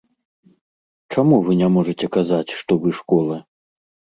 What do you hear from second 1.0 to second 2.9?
Чаму вы не можаце казаць, што